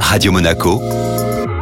Radio 0.00 0.32
Monaco, 0.32 0.80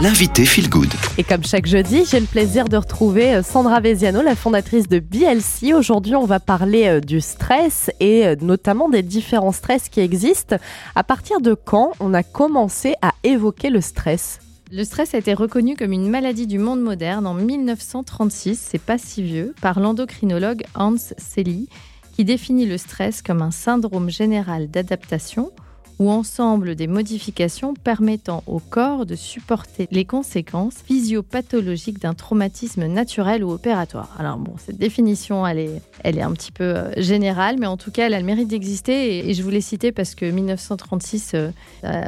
l'invité 0.00 0.44
Feel 0.44 0.68
Good. 0.68 0.92
Et 1.18 1.24
comme 1.24 1.44
chaque 1.44 1.66
jeudi, 1.66 2.04
j'ai 2.08 2.20
le 2.20 2.26
plaisir 2.26 2.68
de 2.68 2.76
retrouver 2.76 3.34
euh, 3.34 3.42
Sandra 3.42 3.80
Veziano, 3.80 4.22
la 4.22 4.36
fondatrice 4.36 4.88
de 4.88 4.98
BLC. 4.98 5.74
Aujourd'hui, 5.74 6.14
on 6.14 6.26
va 6.26 6.38
parler 6.38 6.86
euh, 6.86 7.00
du 7.00 7.20
stress 7.20 7.90
et 7.98 8.26
euh, 8.26 8.36
notamment 8.40 8.88
des 8.88 9.02
différents 9.02 9.52
stress 9.52 9.88
qui 9.88 10.00
existent. 10.00 10.56
À 10.94 11.02
partir 11.02 11.40
de 11.40 11.54
quand 11.54 11.92
on 11.98 12.14
a 12.14 12.22
commencé 12.22 12.94
à 13.02 13.12
évoquer 13.24 13.70
le 13.70 13.80
stress? 13.80 14.38
Le 14.70 14.84
stress 14.84 15.14
a 15.14 15.18
été 15.18 15.34
reconnu 15.34 15.76
comme 15.76 15.92
une 15.92 16.08
maladie 16.08 16.46
du 16.46 16.58
monde 16.58 16.82
moderne 16.82 17.26
en 17.26 17.34
1936, 17.34 18.60
c'est 18.70 18.80
pas 18.80 18.98
si 18.98 19.22
vieux, 19.22 19.54
par 19.60 19.80
l'endocrinologue 19.80 20.64
Hans 20.74 20.96
Selye, 21.18 21.68
qui 22.14 22.24
définit 22.24 22.66
le 22.66 22.78
stress 22.78 23.22
comme 23.22 23.42
un 23.42 23.50
syndrome 23.50 24.10
général 24.10 24.70
d'adaptation 24.70 25.52
ou 25.98 26.10
ensemble 26.10 26.74
des 26.74 26.86
modifications 26.86 27.74
permettant 27.74 28.42
au 28.46 28.58
corps 28.58 29.06
de 29.06 29.14
supporter 29.14 29.88
les 29.90 30.04
conséquences 30.04 30.74
physiopathologiques 30.84 32.00
d'un 32.00 32.14
traumatisme 32.14 32.86
naturel 32.86 33.44
ou 33.44 33.50
opératoire. 33.50 34.14
Alors 34.18 34.36
bon, 34.36 34.54
cette 34.58 34.78
définition, 34.78 35.46
elle 35.46 35.58
est, 35.58 36.22
un 36.22 36.32
petit 36.32 36.52
peu 36.52 36.64
euh, 36.64 36.92
générale, 36.96 37.56
mais 37.58 37.66
en 37.66 37.76
tout 37.76 37.90
cas, 37.90 38.06
elle 38.06 38.14
a 38.14 38.20
le 38.20 38.24
mérite 38.24 38.48
d'exister 38.48 39.28
et, 39.28 39.34
je 39.34 39.42
voulais 39.42 39.60
citer 39.60 39.92
parce 39.92 40.14
que 40.14 40.24
1936 40.24 41.32
euh, 41.34 41.50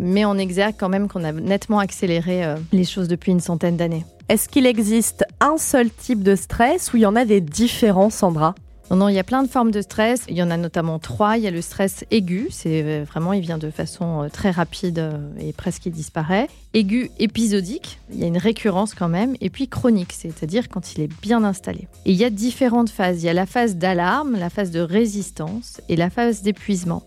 met 0.00 0.24
en 0.24 0.38
exergue 0.38 0.76
quand 0.78 0.88
même 0.88 1.08
qu'on 1.08 1.24
a 1.24 1.32
nettement 1.32 1.78
accéléré 1.78 2.44
euh, 2.44 2.56
les 2.72 2.84
choses 2.84 3.08
depuis 3.08 3.32
une 3.32 3.40
centaine 3.40 3.76
d'années. 3.76 4.04
Est-ce 4.28 4.48
qu'il 4.48 4.66
existe 4.66 5.24
un 5.40 5.56
seul 5.56 5.90
type 5.90 6.22
de 6.22 6.34
stress 6.34 6.92
ou 6.92 6.96
il 6.96 7.00
y 7.00 7.06
en 7.06 7.16
a 7.16 7.24
des 7.24 7.40
différents, 7.40 8.10
Sandra? 8.10 8.54
Non, 8.90 8.96
non, 8.96 9.08
il 9.08 9.16
y 9.16 9.18
a 9.18 9.24
plein 9.24 9.42
de 9.42 9.48
formes 9.48 9.72
de 9.72 9.82
stress. 9.82 10.22
Il 10.28 10.36
y 10.36 10.42
en 10.42 10.50
a 10.50 10.56
notamment 10.56 11.00
trois. 11.00 11.36
Il 11.36 11.42
y 11.42 11.48
a 11.48 11.50
le 11.50 11.60
stress 11.60 12.04
aigu, 12.12 12.48
c'est 12.50 12.82
euh, 12.84 13.04
vraiment, 13.04 13.32
il 13.32 13.40
vient 13.40 13.58
de 13.58 13.70
façon 13.70 14.22
euh, 14.22 14.28
très 14.28 14.52
rapide 14.52 15.00
euh, 15.00 15.18
et 15.40 15.52
presque 15.52 15.86
il 15.86 15.92
disparaît. 15.92 16.46
Aigu 16.72 17.10
épisodique, 17.18 17.98
il 18.12 18.20
y 18.20 18.24
a 18.24 18.28
une 18.28 18.38
récurrence 18.38 18.94
quand 18.94 19.08
même. 19.08 19.34
Et 19.40 19.50
puis 19.50 19.66
chronique, 19.66 20.12
c'est-à-dire 20.12 20.68
quand 20.68 20.94
il 20.94 21.02
est 21.02 21.10
bien 21.20 21.42
installé. 21.42 21.88
Et 22.04 22.12
il 22.12 22.16
y 22.16 22.24
a 22.24 22.30
différentes 22.30 22.90
phases. 22.90 23.22
Il 23.22 23.26
y 23.26 23.28
a 23.28 23.34
la 23.34 23.46
phase 23.46 23.74
d'alarme, 23.76 24.38
la 24.38 24.50
phase 24.50 24.70
de 24.70 24.80
résistance 24.80 25.80
et 25.88 25.96
la 25.96 26.08
phase 26.08 26.42
d'épuisement. 26.42 27.02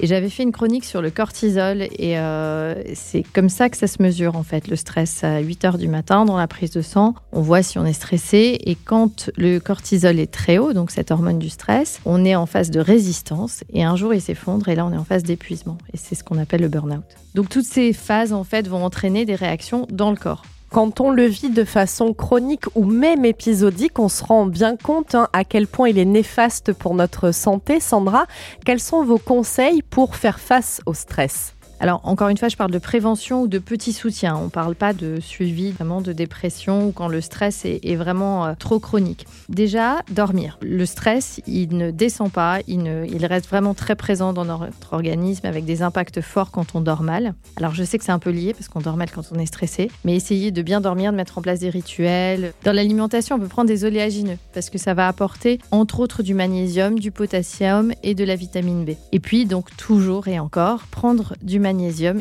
Et 0.00 0.06
j'avais 0.06 0.30
fait 0.30 0.44
une 0.44 0.52
chronique 0.52 0.84
sur 0.84 1.02
le 1.02 1.10
cortisol 1.10 1.82
et 1.82 2.18
euh, 2.18 2.74
c'est 2.94 3.24
comme 3.24 3.48
ça 3.48 3.68
que 3.68 3.76
ça 3.76 3.88
se 3.88 4.00
mesure 4.00 4.36
en 4.36 4.44
fait, 4.44 4.68
le 4.68 4.76
stress 4.76 5.24
à 5.24 5.40
8 5.40 5.64
heures 5.64 5.78
du 5.78 5.88
matin 5.88 6.24
dans 6.24 6.36
la 6.36 6.46
prise 6.46 6.70
de 6.70 6.82
sang. 6.82 7.14
On 7.32 7.40
voit 7.40 7.64
si 7.64 7.78
on 7.78 7.84
est 7.84 7.92
stressé 7.92 8.58
et 8.64 8.76
quand 8.76 9.30
le 9.36 9.58
cortisol 9.58 10.20
est 10.20 10.32
très 10.32 10.58
haut, 10.58 10.72
donc 10.72 10.92
cette 10.92 11.10
hormone 11.10 11.40
du 11.40 11.48
stress, 11.48 12.00
on 12.04 12.24
est 12.24 12.36
en 12.36 12.46
phase 12.46 12.70
de 12.70 12.78
résistance 12.78 13.64
et 13.72 13.82
un 13.82 13.96
jour 13.96 14.14
il 14.14 14.20
s'effondre 14.20 14.68
et 14.68 14.76
là 14.76 14.86
on 14.86 14.92
est 14.92 14.96
en 14.96 15.04
phase 15.04 15.24
d'épuisement 15.24 15.78
et 15.92 15.96
c'est 15.96 16.14
ce 16.14 16.22
qu'on 16.22 16.38
appelle 16.38 16.60
le 16.60 16.68
burn-out. 16.68 17.04
Donc 17.34 17.48
toutes 17.48 17.66
ces 17.66 17.92
phases 17.92 18.32
en 18.32 18.44
fait 18.44 18.68
vont 18.68 18.84
entraîner 18.84 19.24
des 19.24 19.34
réactions 19.34 19.86
dans 19.90 20.10
le 20.10 20.16
corps. 20.16 20.44
Quand 20.70 21.00
on 21.00 21.10
le 21.10 21.24
vit 21.24 21.48
de 21.48 21.64
façon 21.64 22.12
chronique 22.12 22.64
ou 22.74 22.84
même 22.84 23.24
épisodique, 23.24 23.98
on 23.98 24.10
se 24.10 24.22
rend 24.22 24.44
bien 24.44 24.76
compte 24.76 25.14
hein, 25.14 25.28
à 25.32 25.44
quel 25.44 25.66
point 25.66 25.88
il 25.88 25.98
est 25.98 26.04
néfaste 26.04 26.74
pour 26.74 26.94
notre 26.94 27.32
santé. 27.32 27.80
Sandra, 27.80 28.26
quels 28.66 28.80
sont 28.80 29.02
vos 29.02 29.18
conseils 29.18 29.80
pour 29.82 30.14
faire 30.14 30.38
face 30.38 30.82
au 30.84 30.92
stress? 30.92 31.54
Alors, 31.80 32.00
encore 32.02 32.28
une 32.28 32.36
fois, 32.36 32.48
je 32.48 32.56
parle 32.56 32.72
de 32.72 32.78
prévention 32.78 33.42
ou 33.42 33.48
de 33.48 33.58
petit 33.58 33.92
soutien. 33.92 34.36
On 34.36 34.44
ne 34.44 34.50
parle 34.50 34.74
pas 34.74 34.92
de 34.92 35.20
suivi 35.20 35.70
vraiment 35.70 36.00
de 36.00 36.12
dépression 36.12 36.88
ou 36.88 36.92
quand 36.92 37.08
le 37.08 37.20
stress 37.20 37.64
est, 37.64 37.96
vraiment 37.96 38.46
euh, 38.46 38.54
trop 38.58 38.78
chronique. 38.78 39.26
Déjà, 39.48 40.02
dormir. 40.10 40.58
Le 40.60 40.84
stress, 40.86 41.40
il 41.46 41.76
ne 41.76 41.90
descend 41.90 42.30
pas, 42.32 42.58
il, 42.66 43.06
il 43.10 43.24
reste 43.26 43.48
vraiment 43.48 43.74
très 43.74 43.94
présent 43.94 44.32
dans 44.32 44.44
notre 44.44 44.92
organisme 44.92 45.46
avec 45.46 45.64
des 45.64 45.82
impacts 45.82 46.20
forts 46.20 46.50
quand 46.50 46.74
on 46.74 46.80
dort 46.80 47.02
mal. 47.02 47.34
Alors, 47.56 47.74
je 47.74 47.84
sais 47.84 47.98
que 47.98 48.04
c'est 48.04 48.12
un 48.12 48.18
peu 48.18 48.30
lié 48.30 48.54
parce 48.54 48.68
qu'on 48.68 48.80
dort 48.80 48.96
mal 48.96 49.10
quand 49.10 49.22
on 49.32 49.38
est 49.38 49.46
stressé, 49.46 49.90
mais 50.04 50.16
essayez 50.16 50.50
de 50.50 50.62
bien 50.62 50.80
dormir, 50.80 51.12
de 51.12 51.16
mettre 51.16 51.38
en 51.38 51.42
place 51.42 51.60
des 51.60 51.70
rituels. 51.70 52.52
Dans 52.64 52.72
l'alimentation, 52.72 53.36
on 53.36 53.38
peut 53.38 53.48
prendre 53.48 53.68
des 53.68 53.84
oléagineux 53.84 54.38
parce 54.52 54.68
que 54.70 54.78
ça 54.78 54.94
va 54.94 55.06
apporter 55.06 55.58
entre 55.70 56.00
autres 56.00 56.22
du 56.22 56.34
magnésium, 56.34 56.98
du 56.98 57.10
potassium 57.10 57.92
et 58.02 58.14
de 58.14 58.24
la 58.24 58.34
vitamine 58.34 58.84
B. 58.84 58.90
Et 59.12 59.20
puis, 59.20 59.46
donc, 59.46 59.76
toujours 59.76 60.28
et 60.28 60.38
encore, 60.38 60.82
prendre 60.90 61.34
du 61.42 61.60
magnésium 61.60 61.67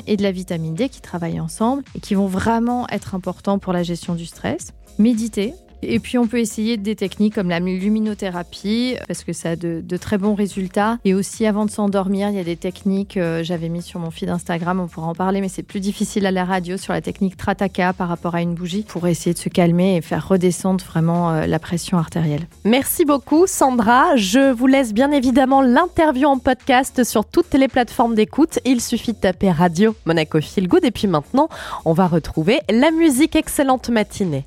et 0.08 0.18
de 0.18 0.24
la 0.24 0.32
vitamine 0.32 0.74
D 0.74 0.90
qui 0.90 1.02
travaillent 1.02 1.40
ensemble 1.40 1.84
et 1.96 2.00
qui 2.00 2.16
vont 2.16 2.28
vraiment 2.28 2.88
être 2.90 3.16
importants 3.16 3.60
pour 3.60 3.74
la 3.74 3.84
gestion 3.84 4.16
du 4.16 4.26
stress. 4.26 4.74
Méditer, 5.00 5.54
et 5.82 6.00
puis 6.00 6.18
on 6.18 6.28
peut 6.28 6.40
essayer 6.40 6.78
des 6.78 6.96
techniques 6.96 7.36
comme 7.36 7.50
la 7.50 7.60
luminothérapie 7.60 8.96
parce 9.08 9.24
que 9.24 9.34
ça 9.34 9.52
a 9.52 9.56
de, 9.56 9.98
très 9.98 10.18
bons 10.18 10.36
résultats. 10.36 10.98
Et 11.06 11.14
aussi 11.14 11.46
avant 11.46 11.66
de 11.66 11.72
s'endormir, 11.72 12.30
il 12.30 12.36
y 12.36 12.40
a 12.40 12.44
des 12.44 12.56
techniques, 12.56 13.18
euh, 13.18 13.44
j'avais 13.44 13.70
mis 13.70 13.82
sur 13.82 14.00
mon 14.00 14.12
feed 14.12 14.30
Instagram, 14.30 14.80
on 14.80 14.88
pourra 14.88 15.08
en 15.08 15.16
parler, 15.16 15.42
mais 15.42 15.50
c'est 15.50 15.64
plus 15.64 15.80
difficile 15.80 16.26
à 16.26 16.32
la 16.32 16.46
radio 16.46 16.78
sur 16.78 16.94
la 16.94 17.02
technique 17.02 17.38
Trataka 17.38 17.94
par 17.94 18.10
rapport 18.10 18.36
à 18.36 18.42
une 18.42 18.54
bougie 18.54 18.86
pour 18.88 19.08
essayer 19.08 19.34
de 19.34 19.40
se 19.40 19.50
calmer 19.50 19.98
et 19.98 20.02
faire 20.02 20.28
redescendre 20.28 20.84
vraiment 20.84 21.32
euh, 21.32 21.46
la 21.48 21.60
pression 21.60 21.98
artérielle. 21.98 22.48
Merci 22.64 23.06
beaucoup 23.06 23.48
Sandra. 23.48 24.16
Je 24.16 24.52
vous 24.52 24.68
laisse 24.68 24.94
bien 24.94 25.12
évidemment 25.12 25.62
l'interview 25.62 26.28
en 26.28 26.38
podcast 26.38 27.04
sur 27.04 27.26
toutes 27.26 27.54
les 27.54 27.68
plateformes 27.68 28.16
d'écoute. 28.16 28.60
Il 28.66 28.82
suffit 28.82 29.14
de 29.14 29.18
taper 29.18 29.52
Radio 29.52 29.96
Monaco 30.06 30.40
Feel 30.42 30.68
Good 30.68 30.86
et 30.86 30.92
puis 30.92 31.08
maintenant 31.08 31.50
on 31.86 31.94
va 31.94 32.08
retrouver 32.08 32.60
la 32.70 32.92
musique 32.92 33.36
excellente 33.36 33.90
matinée. 33.90 34.46